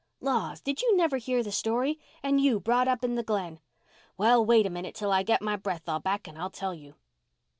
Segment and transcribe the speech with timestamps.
[0.19, 1.99] "Laws, did you never hear the story?
[2.23, 3.59] And you brought up in the Glen.
[4.17, 6.95] Well, wait a minute till I get by breath all back and I'll tell you."